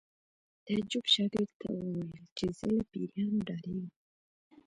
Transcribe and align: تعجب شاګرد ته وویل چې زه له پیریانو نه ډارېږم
تعجب 0.65 1.03
شاګرد 1.13 1.51
ته 1.59 1.67
وویل 1.77 2.23
چې 2.37 2.45
زه 2.57 2.67
له 2.77 2.83
پیریانو 2.91 3.37
نه 3.37 3.41
ډارېږم 3.47 3.89